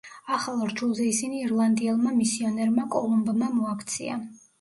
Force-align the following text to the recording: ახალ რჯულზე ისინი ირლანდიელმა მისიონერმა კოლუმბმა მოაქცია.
ახალ 0.35 0.61
რჯულზე 0.69 1.03
ისინი 1.09 1.41
ირლანდიელმა 1.47 2.13
მისიონერმა 2.21 2.87
კოლუმბმა 2.97 3.51
მოაქცია. 3.59 4.19